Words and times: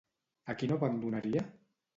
A 0.53 0.55
qui 0.61 0.69
no 0.71 0.79
abandonaria? 0.81 1.47